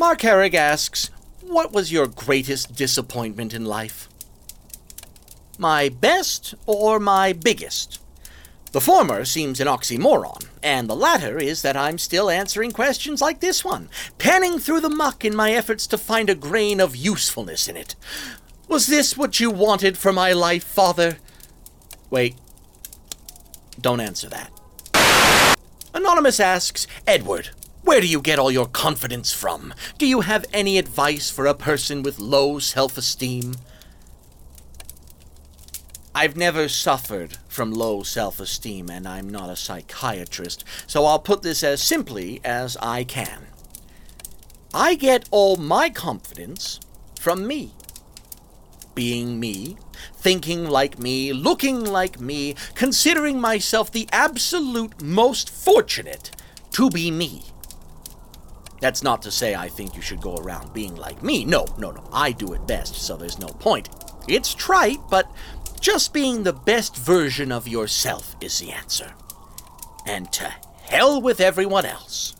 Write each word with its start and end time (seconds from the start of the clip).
Mark 0.00 0.20
Herrig 0.20 0.54
asks, 0.54 1.10
What 1.42 1.72
was 1.72 1.92
your 1.92 2.06
greatest 2.06 2.74
disappointment 2.74 3.52
in 3.52 3.66
life? 3.66 4.08
My 5.58 5.90
best 5.90 6.54
or 6.64 6.98
my 6.98 7.34
biggest? 7.34 8.00
The 8.72 8.80
former 8.80 9.26
seems 9.26 9.60
an 9.60 9.66
oxymoron, 9.68 10.46
and 10.62 10.88
the 10.88 10.96
latter 10.96 11.38
is 11.38 11.60
that 11.60 11.76
I'm 11.76 11.98
still 11.98 12.30
answering 12.30 12.70
questions 12.70 13.20
like 13.20 13.40
this 13.40 13.62
one, 13.62 13.90
panning 14.16 14.58
through 14.58 14.80
the 14.80 14.88
muck 14.88 15.22
in 15.22 15.36
my 15.36 15.52
efforts 15.52 15.86
to 15.88 15.98
find 15.98 16.30
a 16.30 16.34
grain 16.34 16.80
of 16.80 16.96
usefulness 16.96 17.68
in 17.68 17.76
it. 17.76 17.94
Was 18.68 18.86
this 18.86 19.18
what 19.18 19.38
you 19.38 19.50
wanted 19.50 19.98
for 19.98 20.14
my 20.14 20.32
life, 20.32 20.64
Father? 20.64 21.18
Wait. 22.08 22.36
Don't 23.78 24.00
answer 24.00 24.30
that. 24.30 24.50
Anonymous 25.92 26.40
asks, 26.40 26.86
Edward, 27.06 27.50
where 27.90 28.00
do 28.00 28.06
you 28.06 28.20
get 28.20 28.38
all 28.38 28.52
your 28.52 28.68
confidence 28.68 29.32
from? 29.32 29.74
Do 29.98 30.06
you 30.06 30.20
have 30.20 30.46
any 30.52 30.78
advice 30.78 31.28
for 31.28 31.46
a 31.46 31.54
person 31.54 32.04
with 32.04 32.20
low 32.20 32.60
self 32.60 32.96
esteem? 32.96 33.56
I've 36.14 36.36
never 36.36 36.68
suffered 36.68 37.38
from 37.48 37.72
low 37.72 38.04
self 38.04 38.38
esteem, 38.38 38.90
and 38.90 39.08
I'm 39.08 39.28
not 39.28 39.50
a 39.50 39.56
psychiatrist, 39.56 40.62
so 40.86 41.04
I'll 41.04 41.18
put 41.18 41.42
this 41.42 41.64
as 41.64 41.82
simply 41.82 42.40
as 42.44 42.76
I 42.76 43.02
can. 43.02 43.48
I 44.72 44.94
get 44.94 45.28
all 45.32 45.56
my 45.56 45.90
confidence 45.90 46.78
from 47.18 47.44
me. 47.44 47.72
Being 48.94 49.40
me, 49.40 49.78
thinking 50.14 50.64
like 50.64 51.00
me, 51.00 51.32
looking 51.32 51.84
like 51.84 52.20
me, 52.20 52.54
considering 52.76 53.40
myself 53.40 53.90
the 53.90 54.08
absolute 54.12 55.02
most 55.02 55.50
fortunate 55.50 56.30
to 56.70 56.88
be 56.88 57.10
me. 57.10 57.42
That's 58.80 59.02
not 59.02 59.22
to 59.22 59.30
say 59.30 59.54
I 59.54 59.68
think 59.68 59.94
you 59.94 60.02
should 60.02 60.20
go 60.20 60.36
around 60.36 60.72
being 60.72 60.96
like 60.96 61.22
me. 61.22 61.44
No, 61.44 61.66
no, 61.78 61.90
no. 61.90 62.08
I 62.12 62.32
do 62.32 62.54
it 62.54 62.66
best, 62.66 62.94
so 62.96 63.16
there's 63.16 63.38
no 63.38 63.48
point. 63.48 63.90
It's 64.26 64.54
trite, 64.54 65.00
but 65.10 65.30
just 65.80 66.12
being 66.12 66.42
the 66.42 66.52
best 66.52 66.96
version 66.96 67.52
of 67.52 67.68
yourself 67.68 68.36
is 68.40 68.58
the 68.58 68.72
answer. 68.72 69.12
And 70.06 70.32
to 70.32 70.54
hell 70.82 71.20
with 71.20 71.40
everyone 71.40 71.84
else. 71.84 72.34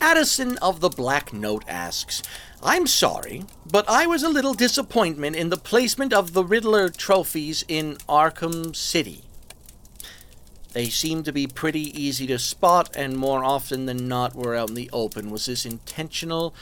Addison 0.00 0.58
of 0.58 0.80
the 0.80 0.90
Black 0.90 1.32
Note 1.32 1.64
asks, 1.66 2.22
I'm 2.62 2.86
sorry, 2.86 3.44
but 3.70 3.88
I 3.88 4.06
was 4.06 4.22
a 4.22 4.28
little 4.28 4.54
disappointment 4.54 5.34
in 5.34 5.50
the 5.50 5.56
placement 5.56 6.12
of 6.12 6.32
the 6.34 6.44
Riddler 6.44 6.88
trophies 6.88 7.64
in 7.68 7.96
Arkham 8.08 8.76
City. 8.76 9.24
They 10.74 10.90
seem 10.90 11.22
to 11.22 11.32
be 11.32 11.46
pretty 11.46 11.98
easy 11.98 12.26
to 12.26 12.38
spot, 12.38 12.96
and 12.96 13.16
more 13.16 13.44
often 13.44 13.86
than 13.86 14.08
not 14.08 14.34
were 14.34 14.56
out 14.56 14.70
in 14.70 14.74
the 14.74 14.90
open. 14.92 15.30
Was 15.30 15.46
this 15.46 15.64
intentional? 15.64 16.52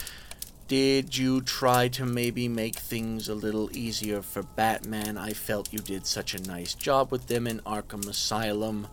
Did 0.68 1.16
you 1.16 1.40
try 1.40 1.88
to 1.88 2.04
maybe 2.04 2.46
make 2.46 2.76
things 2.76 3.26
a 3.26 3.34
little 3.34 3.74
easier 3.74 4.20
for 4.20 4.42
Batman? 4.42 5.16
I 5.16 5.32
felt 5.32 5.72
you 5.72 5.78
did 5.78 6.06
such 6.06 6.34
a 6.34 6.42
nice 6.42 6.74
job 6.74 7.10
with 7.10 7.28
them 7.28 7.46
in 7.46 7.60
Arkham 7.60 8.06
Asylum 8.06 8.86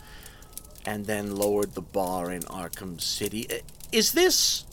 and 0.86 1.06
then 1.06 1.36
lowered 1.36 1.74
the 1.74 1.82
bar 1.82 2.32
in 2.32 2.44
Arkham 2.44 3.02
City. 3.02 3.46
Is 3.92 4.14
this 4.14 4.64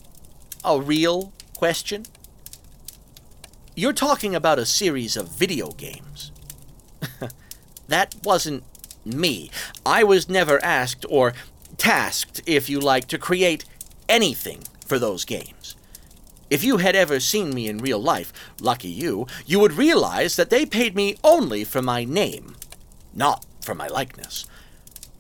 a 0.65 0.81
real 0.81 1.33
question? 1.57 2.07
You're 3.75 3.93
talking 3.93 4.37
about 4.37 4.61
a 4.61 4.67
series 4.67 5.17
of 5.17 5.29
video 5.29 5.73
games. 5.73 6.31
that 7.89 8.15
wasn't 8.23 8.63
me. 9.15 9.51
I 9.85 10.05
was 10.05 10.29
never 10.29 10.63
asked 10.65 11.07
or 11.09 11.35
tasked, 11.77 12.43
if 12.47 12.69
you 12.69 12.81
like, 12.81 13.07
to 13.09 13.19
create 13.19 13.65
anything 14.09 14.63
for 14.87 14.99
those 14.99 15.25
games. 15.25 15.77
If 16.49 16.63
you 16.63 16.77
had 16.77 16.95
ever 16.95 17.19
seen 17.19 17.55
me 17.55 17.69
in 17.69 17.79
real 17.79 17.99
life, 17.99 18.33
lucky 18.61 18.89
you, 18.89 19.27
you 19.47 19.59
would 19.59 19.73
realize 19.73 20.37
that 20.37 20.51
they 20.51 20.65
paid 20.65 20.95
me 20.95 21.17
only 21.25 21.65
for 21.65 21.83
my 21.83 22.05
name, 22.05 22.55
not 23.13 23.45
for 23.61 23.75
my 23.75 23.89
likeness. 23.89 24.47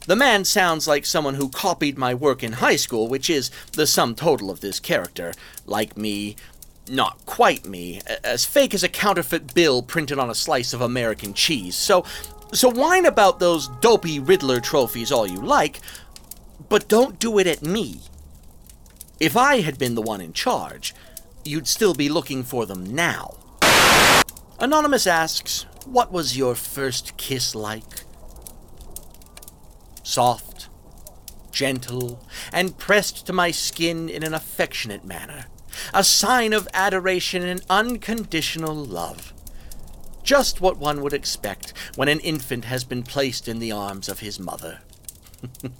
The 0.06 0.14
man 0.14 0.44
sounds 0.44 0.86
like 0.86 1.04
someone 1.04 1.34
who 1.34 1.48
copied 1.48 1.98
my 1.98 2.14
work 2.14 2.44
in 2.44 2.52
high 2.54 2.76
school, 2.76 3.08
which 3.08 3.28
is 3.28 3.50
the 3.72 3.88
sum 3.88 4.14
total 4.14 4.50
of 4.50 4.60
this 4.60 4.78
character. 4.78 5.32
Like 5.66 5.96
me, 5.96 6.36
not 6.88 7.26
quite 7.26 7.66
me, 7.66 8.00
as 8.22 8.44
fake 8.44 8.72
as 8.72 8.84
a 8.84 8.88
counterfeit 8.88 9.52
bill 9.52 9.82
printed 9.82 10.20
on 10.20 10.30
a 10.30 10.34
slice 10.34 10.72
of 10.72 10.80
American 10.80 11.34
cheese. 11.34 11.74
So, 11.74 12.04
so 12.52 12.70
whine 12.70 13.06
about 13.06 13.38
those 13.38 13.68
dopey 13.80 14.18
Riddler 14.18 14.60
trophies 14.60 15.12
all 15.12 15.26
you 15.26 15.40
like, 15.40 15.80
but 16.68 16.88
don't 16.88 17.18
do 17.18 17.38
it 17.38 17.46
at 17.46 17.62
me. 17.62 18.00
If 19.18 19.36
I 19.36 19.60
had 19.60 19.78
been 19.78 19.94
the 19.94 20.02
one 20.02 20.20
in 20.20 20.32
charge, 20.32 20.94
you'd 21.44 21.68
still 21.68 21.94
be 21.94 22.08
looking 22.08 22.42
for 22.42 22.66
them 22.66 22.84
now. 22.84 23.36
Anonymous 24.58 25.06
asks, 25.06 25.66
What 25.86 26.12
was 26.12 26.36
your 26.36 26.54
first 26.54 27.16
kiss 27.16 27.54
like? 27.54 28.04
Soft, 30.02 30.68
gentle, 31.52 32.24
and 32.52 32.78
pressed 32.78 33.26
to 33.26 33.32
my 33.32 33.50
skin 33.50 34.08
in 34.08 34.22
an 34.22 34.34
affectionate 34.34 35.04
manner, 35.04 35.46
a 35.92 36.04
sign 36.04 36.52
of 36.52 36.68
adoration 36.72 37.42
and 37.42 37.62
unconditional 37.68 38.74
love. 38.74 39.32
Just 40.26 40.60
what 40.60 40.76
one 40.76 41.02
would 41.02 41.12
expect 41.12 41.72
when 41.94 42.08
an 42.08 42.18
infant 42.18 42.64
has 42.64 42.82
been 42.82 43.04
placed 43.04 43.46
in 43.46 43.60
the 43.60 43.70
arms 43.70 44.08
of 44.08 44.18
his 44.18 44.40
mother. 44.40 44.80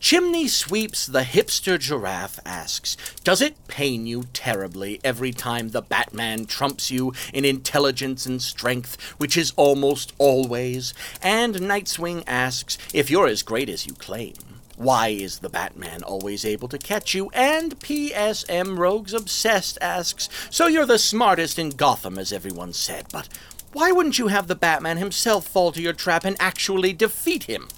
Chimney 0.00 0.48
Sweeps 0.48 1.06
the 1.06 1.20
Hipster 1.20 1.78
Giraffe 1.78 2.40
asks 2.44 2.96
Does 3.22 3.40
it 3.40 3.68
pain 3.68 4.08
you 4.08 4.24
terribly 4.32 5.00
every 5.04 5.30
time 5.30 5.68
the 5.68 5.80
Batman 5.80 6.46
trumps 6.46 6.90
you 6.90 7.12
in 7.32 7.44
intelligence 7.44 8.26
and 8.26 8.42
strength, 8.42 9.00
which 9.16 9.36
is 9.36 9.52
almost 9.54 10.12
always? 10.18 10.92
And 11.22 11.54
Nightswing 11.54 12.24
asks 12.26 12.78
If 12.92 13.12
you're 13.12 13.28
as 13.28 13.44
great 13.44 13.68
as 13.68 13.86
you 13.86 13.94
claim, 13.94 14.34
why 14.76 15.08
is 15.08 15.38
the 15.38 15.48
Batman 15.48 16.02
always 16.02 16.44
able 16.44 16.68
to 16.68 16.78
catch 16.78 17.14
you? 17.14 17.30
And 17.32 17.78
PSM 17.78 18.76
Rogues 18.76 19.14
Obsessed 19.14 19.78
asks 19.80 20.28
So 20.50 20.66
you're 20.66 20.86
the 20.86 20.98
smartest 20.98 21.58
in 21.58 21.70
Gotham, 21.70 22.18
as 22.18 22.32
everyone 22.32 22.72
said, 22.72 23.06
but 23.12 23.28
why 23.72 23.92
wouldn't 23.92 24.18
you 24.18 24.28
have 24.28 24.46
the 24.46 24.54
Batman 24.54 24.98
himself 24.98 25.46
fall 25.46 25.72
to 25.72 25.82
your 25.82 25.92
trap 25.92 26.24
and 26.24 26.36
actually 26.40 26.92
defeat 26.92 27.44
him? 27.44 27.68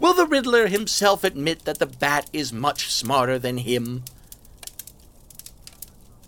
Will 0.00 0.14
the 0.14 0.26
Riddler 0.26 0.66
himself 0.66 1.24
admit 1.24 1.64
that 1.64 1.78
the 1.78 1.86
Bat 1.86 2.28
is 2.32 2.52
much 2.52 2.92
smarter 2.92 3.38
than 3.38 3.58
him? 3.58 4.04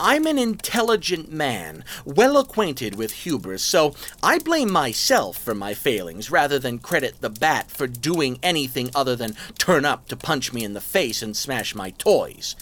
I'm 0.02 0.26
an 0.26 0.38
intelligent 0.38 1.30
man, 1.30 1.84
well 2.06 2.38
acquainted 2.38 2.94
with 2.94 3.12
hubris, 3.12 3.62
so 3.62 3.94
I 4.22 4.38
blame 4.38 4.72
myself 4.72 5.36
for 5.36 5.54
my 5.54 5.74
failings 5.74 6.30
rather 6.30 6.58
than 6.58 6.78
credit 6.78 7.20
the 7.20 7.28
Bat 7.28 7.70
for 7.70 7.86
doing 7.86 8.38
anything 8.42 8.88
other 8.94 9.14
than 9.14 9.36
turn 9.58 9.84
up 9.84 10.08
to 10.08 10.16
punch 10.16 10.54
me 10.54 10.64
in 10.64 10.72
the 10.72 10.80
face 10.80 11.20
and 11.20 11.36
smash 11.36 11.74
my 11.74 11.90
toys. 11.90 12.56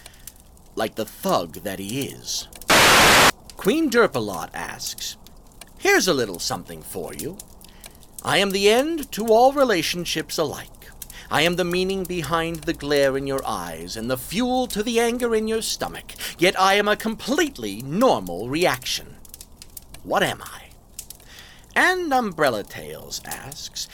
Like 0.75 0.97
the 0.97 1.05
thug 1.05 1.63
that 1.63 1.79
he 1.79 2.09
is. 2.09 2.49
Queen 3.57 3.89
Derpalot 3.89 4.51
asks, 4.53 5.17
Here's 5.79 6.09
a 6.09 6.15
little 6.15 6.41
something 6.41 6.83
for 6.83 7.15
you. 7.15 7.39
I 8.25 8.39
am 8.39 8.51
the 8.51 8.69
end 8.69 9.13
to 9.13 9.29
all 9.29 9.53
relationships 9.53 10.39
alike. 10.39 10.78
I 11.31 11.43
am 11.43 11.57
the 11.57 11.65
meaning 11.65 12.05
behind 12.05 12.63
the 12.63 12.73
glare 12.73 13.17
in 13.17 13.27
your 13.27 13.47
eyes 13.47 13.97
and 13.97 14.11
the 14.11 14.17
fuel 14.17 14.67
to 14.69 14.83
the 14.83 14.99
anger 14.99 15.35
in 15.35 15.47
your 15.47 15.61
stomach, 15.61 16.15
yet 16.39 16.59
I 16.59 16.75
am 16.75 16.89
a 16.89 16.97
completely 16.97 17.83
normal 17.83 18.49
reaction. 18.49 19.17
What 20.05 20.23
am 20.23 20.43
I? 20.43 20.71
And 21.77 22.13
Umbrella 22.13 22.65
Tales 22.65 23.21
asks, 23.27 23.89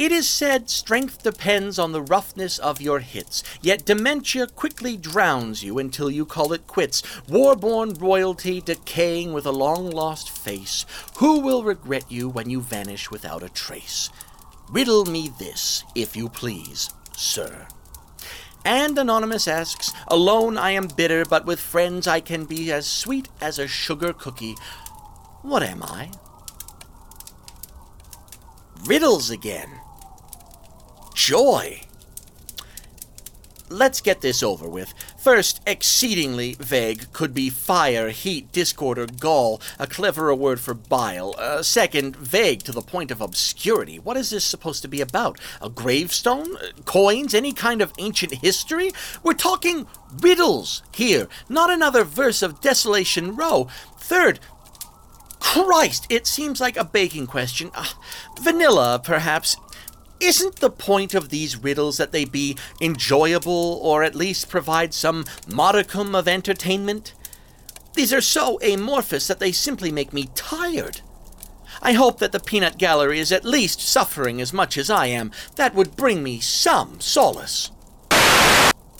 it 0.00 0.12
is 0.12 0.26
said 0.28 0.70
strength 0.70 1.22
depends 1.22 1.78
on 1.78 1.92
the 1.92 2.00
roughness 2.00 2.58
of 2.58 2.80
your 2.80 3.00
hits, 3.00 3.44
yet 3.60 3.84
dementia 3.84 4.46
quickly 4.46 4.96
drowns 4.96 5.62
you 5.62 5.78
until 5.78 6.10
you 6.10 6.24
call 6.24 6.54
it 6.54 6.66
quits. 6.66 7.02
Warborn 7.28 7.94
royalty 7.94 8.62
decaying 8.62 9.34
with 9.34 9.44
a 9.44 9.52
long 9.52 9.90
lost 9.90 10.30
face, 10.30 10.86
who 11.18 11.40
will 11.40 11.62
regret 11.62 12.06
you 12.08 12.30
when 12.30 12.48
you 12.48 12.62
vanish 12.62 13.10
without 13.10 13.42
a 13.42 13.50
trace? 13.50 14.08
Riddle 14.70 15.04
me 15.04 15.32
this, 15.36 15.82
if 15.96 16.14
you 16.16 16.28
please, 16.28 16.90
sir. 17.16 17.66
And 18.64 18.96
Anonymous 18.96 19.48
asks, 19.48 19.92
Alone 20.06 20.56
I 20.56 20.70
am 20.70 20.86
bitter, 20.86 21.24
but 21.24 21.44
with 21.44 21.58
friends 21.58 22.06
I 22.06 22.20
can 22.20 22.44
be 22.44 22.70
as 22.70 22.86
sweet 22.86 23.28
as 23.40 23.58
a 23.58 23.66
sugar 23.66 24.12
cookie. 24.12 24.54
What 25.42 25.64
am 25.64 25.82
I? 25.82 26.10
Riddles 28.84 29.28
again. 29.30 29.80
Joy. 31.14 31.82
let's 33.68 34.00
get 34.00 34.20
this 34.20 34.42
over 34.42 34.68
with. 34.68 34.94
First, 35.20 35.60
exceedingly 35.66 36.56
vague 36.58 37.12
could 37.12 37.34
be 37.34 37.50
fire, 37.50 38.08
heat, 38.08 38.50
discord, 38.52 38.98
or 38.98 39.06
gall, 39.06 39.60
a 39.78 39.86
cleverer 39.86 40.34
word 40.34 40.60
for 40.60 40.72
bile. 40.72 41.34
Uh, 41.36 41.62
second, 41.62 42.16
vague 42.16 42.62
to 42.62 42.72
the 42.72 42.80
point 42.80 43.10
of 43.10 43.20
obscurity. 43.20 43.98
What 43.98 44.16
is 44.16 44.30
this 44.30 44.46
supposed 44.46 44.80
to 44.80 44.88
be 44.88 45.02
about? 45.02 45.38
A 45.60 45.68
gravestone? 45.68 46.56
Uh, 46.56 46.68
coins? 46.86 47.34
Any 47.34 47.52
kind 47.52 47.82
of 47.82 47.92
ancient 47.98 48.36
history? 48.36 48.92
We're 49.22 49.34
talking 49.34 49.86
riddles 50.22 50.82
here, 50.94 51.28
not 51.50 51.68
another 51.68 52.02
verse 52.02 52.40
of 52.40 52.62
Desolation 52.62 53.36
Row. 53.36 53.68
Third, 53.98 54.40
Christ, 55.38 56.06
it 56.08 56.26
seems 56.26 56.62
like 56.62 56.78
a 56.78 56.84
baking 56.84 57.26
question. 57.26 57.70
Uh, 57.74 57.84
vanilla, 58.40 58.98
perhaps. 59.04 59.58
Isn't 60.20 60.56
the 60.56 60.70
point 60.70 61.14
of 61.14 61.30
these 61.30 61.56
riddles 61.56 61.96
that 61.96 62.12
they 62.12 62.26
be 62.26 62.56
enjoyable 62.80 63.80
or 63.82 64.04
at 64.04 64.14
least 64.14 64.50
provide 64.50 64.92
some 64.92 65.24
modicum 65.48 66.14
of 66.14 66.28
entertainment? 66.28 67.14
These 67.94 68.12
are 68.12 68.20
so 68.20 68.60
amorphous 68.60 69.26
that 69.26 69.40
they 69.40 69.50
simply 69.50 69.90
make 69.90 70.12
me 70.12 70.28
tired. 70.34 71.00
I 71.82 71.94
hope 71.94 72.18
that 72.18 72.32
the 72.32 72.40
peanut 72.40 72.76
gallery 72.76 73.18
is 73.18 73.32
at 73.32 73.46
least 73.46 73.80
suffering 73.80 74.42
as 74.42 74.52
much 74.52 74.76
as 74.76 74.90
I 74.90 75.06
am. 75.06 75.32
That 75.56 75.74
would 75.74 75.96
bring 75.96 76.22
me 76.22 76.38
some 76.38 77.00
solace. 77.00 77.70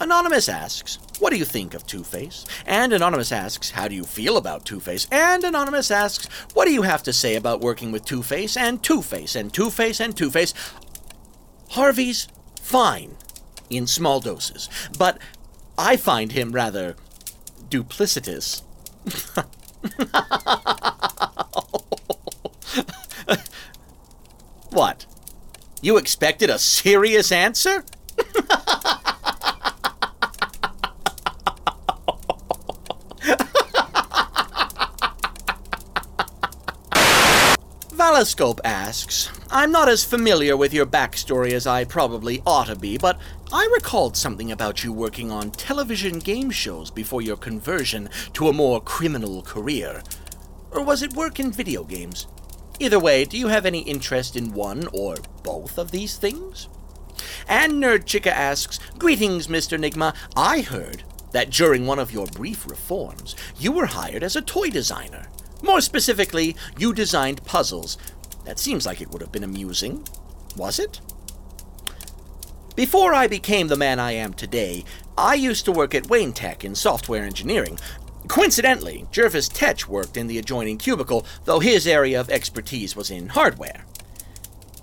Anonymous 0.01 0.49
asks, 0.49 0.99
What 1.19 1.31
do 1.31 1.37
you 1.37 1.45
think 1.45 1.75
of 1.75 1.87
Two 1.87 2.03
Face? 2.03 2.47
And 2.65 2.95
Anonymous 2.95 3.31
asks, 3.33 3.73
How 3.73 3.87
do 3.87 3.95
you 3.95 4.05
feel 4.05 4.39
about 4.39 4.65
Two 4.65 4.81
Face? 4.81 5.07
And 5.13 5.45
Anonymous 5.45 5.91
asks, 5.91 6.27
What 6.55 6.65
do 6.65 6.73
you 6.73 6.83
have 6.83 7.03
to 7.03 7.13
say 7.13 7.37
about 7.37 7.61
working 7.61 7.93
with 7.93 8.07
Two 8.07 8.23
Face? 8.23 8.57
And 8.57 8.83
Two 8.83 9.03
Face, 9.03 9.37
and 9.37 9.53
Two 9.53 9.69
Face, 9.69 10.01
and 10.01 10.17
Two 10.17 10.31
Face. 10.31 10.55
Harvey's 11.71 12.29
fine 12.61 13.17
in 13.69 13.87
small 13.87 14.21
doses, 14.21 14.69
but 14.99 15.19
I 15.79 15.97
find 15.97 16.33
him 16.33 16.51
rather 16.53 16.97
duplicitous. 17.69 18.63
what? 24.71 25.07
You 25.81 25.97
expected 25.97 26.51
a 26.51 26.59
serious 26.59 27.31
answer? 27.31 27.85
Valoscope 37.93 38.59
asks, 38.65 39.31
I'm 39.53 39.73
not 39.73 39.89
as 39.89 40.05
familiar 40.05 40.57
with 40.57 40.73
your 40.73 40.87
backstory 40.87 41.51
as 41.51 41.67
I 41.67 41.85
probably 41.85 42.41
ought 42.47 42.69
to 42.69 42.77
be, 42.77 42.97
but 42.97 43.19
I 43.53 43.69
recalled 43.75 44.17
something 44.17 44.53
about 44.53 44.85
you 44.85 44.93
working 44.93 45.33
on 45.33 45.51
television 45.51 46.21
game 46.21 46.53
shows 46.53 46.89
before 46.89 47.21
your 47.21 47.37
conversion 47.37 48.09
to 48.35 48.47
a 48.47 48.53
more 48.53 48.81
criminal 48.81 49.43
career. 49.43 50.05
Or 50.71 50.85
was 50.85 51.03
it 51.03 51.15
work 51.15 51.41
in 51.41 51.51
video 51.51 51.83
games? 51.83 52.29
Either 52.79 53.01
way, 53.01 53.25
do 53.25 53.37
you 53.37 53.49
have 53.49 53.67
any 53.67 53.81
interest 53.81 54.37
in 54.37 54.55
one 54.55 54.87
or 54.93 55.17
both 55.43 55.79
of 55.79 55.91
these 55.91 56.17
things? 56.17 56.69
And 57.49 57.73
Nerd 57.83 58.07
Chica 58.07 58.33
asks, 58.33 58.79
Greetings, 58.99 59.49
Mr. 59.49 59.77
Nigma. 59.77 60.15
I 60.37 60.61
heard 60.61 61.03
that 61.33 61.51
during 61.51 61.87
one 61.87 61.99
of 61.99 62.13
your 62.13 62.27
brief 62.29 62.71
reforms, 62.71 63.35
you 63.59 63.73
were 63.73 63.87
hired 63.87 64.23
as 64.23 64.37
a 64.37 64.43
toy 64.43 64.71
designer. 64.71 65.27
More 65.61 65.81
specifically, 65.81 66.55
you 66.79 66.95
designed 66.95 67.45
puzzles. 67.45 67.99
That 68.51 68.59
seems 68.59 68.85
like 68.85 69.01
it 69.01 69.13
would 69.13 69.23
have 69.23 69.31
been 69.31 69.45
amusing. 69.45 70.05
Was 70.57 70.81
it? 70.81 71.01
Before 72.75 73.15
I 73.15 73.29
became 73.29 73.69
the 73.69 73.77
man 73.77 74.01
I 74.01 74.11
am 74.11 74.35
today, 74.35 74.85
I 75.17 75.35
used 75.35 75.65
to 75.67 75.73
work 75.73 75.95
at 75.95 76.09
Wayne 76.09 76.33
Tech 76.33 76.65
in 76.65 76.75
software 76.75 77.23
engineering. 77.23 77.79
Coincidentally, 78.27 79.07
Jervis 79.13 79.49
Tetch 79.49 79.87
worked 79.87 80.17
in 80.17 80.27
the 80.27 80.37
adjoining 80.37 80.79
cubicle, 80.79 81.25
though 81.45 81.61
his 81.61 81.87
area 81.87 82.21
of 82.21 82.29
expertise 82.29 82.97
was 82.97 83.09
in 83.09 83.29
hardware. 83.29 83.85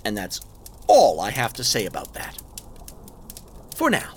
And 0.05 0.15
that's 0.15 0.39
all 0.87 1.19
I 1.19 1.31
have 1.31 1.51
to 1.55 1.63
say 1.65 1.85
about 1.85 2.13
that. 2.13 2.41
For 3.75 3.89
now. 3.89 4.13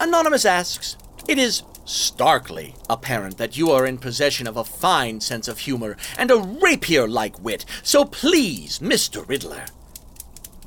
Anonymous 0.00 0.44
asks, 0.44 0.96
It 1.28 1.38
is 1.38 1.62
starkly 1.88 2.74
apparent 2.88 3.38
that 3.38 3.56
you 3.56 3.70
are 3.70 3.86
in 3.86 3.98
possession 3.98 4.46
of 4.46 4.56
a 4.56 4.64
fine 4.64 5.20
sense 5.20 5.48
of 5.48 5.60
humor 5.60 5.96
and 6.16 6.30
a 6.30 6.38
rapier 6.38 7.08
like 7.08 7.42
wit. 7.42 7.64
So 7.82 8.04
please, 8.04 8.78
Mr. 8.80 9.26
Riddler, 9.28 9.66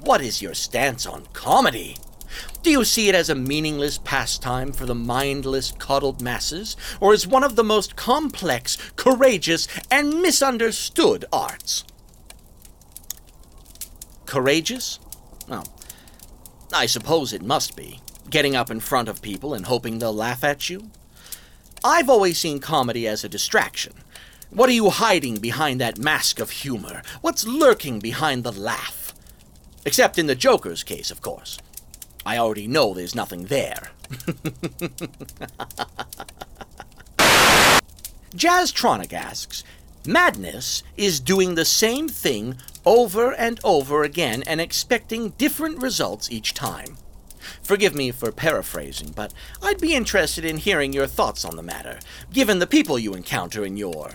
what 0.01 0.21
is 0.21 0.41
your 0.41 0.53
stance 0.53 1.06
on 1.06 1.27
comedy? 1.33 1.97
Do 2.63 2.71
you 2.71 2.83
see 2.83 3.09
it 3.09 3.15
as 3.15 3.29
a 3.29 3.35
meaningless 3.35 3.97
pastime 3.97 4.71
for 4.71 4.85
the 4.85 4.95
mindless, 4.95 5.71
coddled 5.71 6.21
masses, 6.21 6.77
or 7.00 7.13
as 7.13 7.27
one 7.27 7.44
of 7.44 7.56
the 7.56 7.63
most 7.63 7.95
complex, 7.95 8.77
courageous, 8.95 9.67
and 9.89 10.21
misunderstood 10.21 11.25
arts? 11.31 11.83
Courageous? 14.25 15.00
Well, 15.47 15.67
I 16.74 16.85
suppose 16.85 17.33
it 17.33 17.41
must 17.41 17.75
be. 17.75 18.00
Getting 18.29 18.56
up 18.56 18.71
in 18.71 18.79
front 18.79 19.09
of 19.09 19.21
people 19.21 19.53
and 19.53 19.65
hoping 19.65 20.00
they'll 20.00 20.13
laugh 20.13 20.44
at 20.44 20.69
you? 20.69 20.89
I've 21.83 22.09
always 22.09 22.37
seen 22.37 22.59
comedy 22.59 23.07
as 23.07 23.23
a 23.23 23.29
distraction. 23.29 23.93
What 24.51 24.69
are 24.69 24.73
you 24.73 24.91
hiding 24.91 25.37
behind 25.37 25.81
that 25.81 25.97
mask 25.97 26.39
of 26.39 26.51
humor? 26.51 27.01
What's 27.21 27.47
lurking 27.47 27.99
behind 27.99 28.43
the 28.43 28.51
laugh? 28.51 29.13
Except 29.83 30.19
in 30.19 30.27
the 30.27 30.35
Joker's 30.35 30.83
case, 30.83 31.09
of 31.09 31.21
course. 31.21 31.57
I 32.23 32.37
already 32.37 32.67
know 32.67 32.93
there's 32.93 33.15
nothing 33.15 33.45
there. 33.45 33.89
Jazztronic 38.35 39.11
asks 39.11 39.63
Madness 40.05 40.83
is 40.97 41.19
doing 41.19 41.55
the 41.55 41.65
same 41.65 42.07
thing 42.07 42.57
over 42.85 43.33
and 43.33 43.59
over 43.63 44.03
again 44.03 44.43
and 44.45 44.61
expecting 44.61 45.29
different 45.31 45.81
results 45.81 46.31
each 46.31 46.53
time. 46.53 46.97
Forgive 47.63 47.95
me 47.95 48.12
for 48.12 48.31
paraphrasing, 48.31 49.12
but 49.12 49.33
I'd 49.62 49.80
be 49.80 49.95
interested 49.95 50.45
in 50.45 50.57
hearing 50.57 50.94
your 50.94 51.07
thoughts 51.07 51.45
on 51.45 51.56
the 51.56 51.63
matter, 51.63 52.00
given 52.31 52.59
the 52.59 52.68
people 52.68 53.00
you 53.00 53.13
encounter 53.13 53.65
in 53.65 53.77
your 53.77 54.12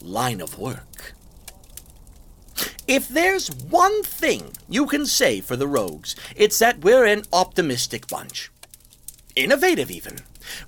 line 0.00 0.40
of 0.40 0.58
work. 0.58 1.14
If 2.88 3.08
there's 3.08 3.48
one 3.48 4.02
thing 4.02 4.52
you 4.68 4.86
can 4.86 5.06
say 5.06 5.40
for 5.40 5.56
the 5.56 5.68
Rogues, 5.68 6.16
it's 6.36 6.58
that 6.58 6.82
we're 6.82 7.06
an 7.06 7.22
optimistic 7.32 8.08
bunch. 8.08 8.50
Innovative, 9.34 9.90
even. 9.90 10.18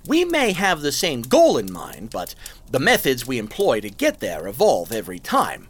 We 0.07 0.25
may 0.25 0.53
have 0.53 0.81
the 0.81 0.93
same 0.93 1.23
goal 1.23 1.59
in 1.59 1.73
mind, 1.73 2.11
but 2.11 2.35
the 2.71 2.79
methods 2.79 3.27
we 3.27 3.39
employ 3.39 3.81
to 3.81 3.91
get 3.91 4.21
there 4.21 4.47
evolve 4.47 4.93
every 4.93 5.19
time. 5.19 5.69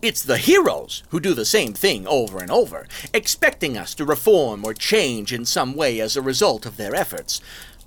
It's 0.00 0.22
the 0.22 0.38
heroes 0.38 1.02
who 1.08 1.18
do 1.18 1.34
the 1.34 1.44
same 1.44 1.72
thing 1.72 2.06
over 2.06 2.38
and 2.38 2.52
over, 2.52 2.86
expecting 3.12 3.76
us 3.76 3.94
to 3.96 4.04
reform 4.04 4.64
or 4.64 4.72
change 4.72 5.32
in 5.32 5.44
some 5.44 5.74
way 5.74 6.00
as 6.00 6.16
a 6.16 6.22
result 6.22 6.64
of 6.64 6.76
their 6.76 6.94
efforts, 6.94 7.40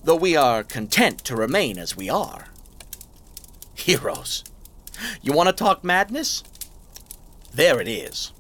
though 0.04 0.18
we 0.18 0.36
are 0.36 0.64
content 0.64 1.20
to 1.26 1.38
remain 1.38 1.78
as 1.78 1.96
we 1.96 2.10
are. 2.10 2.48
Heroes. 3.74 4.44
You 5.22 5.32
want 5.32 5.48
to 5.48 5.54
talk 5.54 5.86
madness? 5.86 6.44
There 7.54 7.80
it 7.80 7.88
is. 7.88 8.34